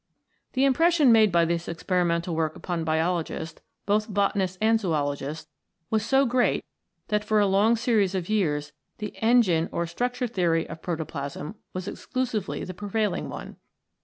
The 0.53 0.65
impression 0.65 1.11
made 1.11 1.31
by 1.31 1.45
this 1.45 1.67
experimental 1.67 2.33
work 2.35 2.55
upon 2.55 2.83
biologists, 2.83 3.61
both 3.85 4.09
botanists 4.11 4.57
and 4.59 4.79
zoologists, 4.79 5.47
was 5.91 6.03
so 6.03 6.25
great 6.25 6.65
that 7.09 7.23
for 7.23 7.39
a 7.39 7.45
long 7.45 7.75
series 7.75 8.15
of 8.15 8.27
years 8.27 8.71
the 8.97 9.15
Engine 9.21 9.69
or 9.71 9.85
Structure 9.85 10.25
Theory 10.25 10.67
of 10.67 10.81
protoplasm 10.81 11.53
was 11.73 11.87
exclusively 11.87 12.63
the 12.63 12.73
prevailing 12.73 13.29
one. 13.29 13.57